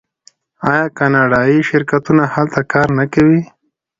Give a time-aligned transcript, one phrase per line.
[0.71, 3.39] آیا کاناډایی شرکتونه هلته کار نه کوي؟